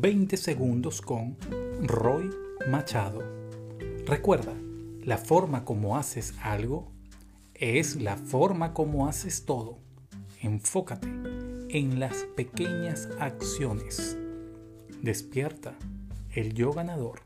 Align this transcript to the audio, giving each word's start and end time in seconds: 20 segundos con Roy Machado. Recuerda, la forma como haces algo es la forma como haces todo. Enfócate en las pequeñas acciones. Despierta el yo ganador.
20 0.00 0.38
segundos 0.38 1.02
con 1.02 1.36
Roy 1.82 2.30
Machado. 2.66 3.22
Recuerda, 4.06 4.54
la 5.04 5.18
forma 5.18 5.66
como 5.66 5.98
haces 5.98 6.32
algo 6.42 6.90
es 7.54 8.00
la 8.00 8.16
forma 8.16 8.72
como 8.72 9.06
haces 9.06 9.44
todo. 9.44 9.80
Enfócate 10.40 11.08
en 11.68 12.00
las 12.00 12.24
pequeñas 12.36 13.10
acciones. 13.20 14.16
Despierta 15.02 15.74
el 16.34 16.54
yo 16.54 16.72
ganador. 16.72 17.20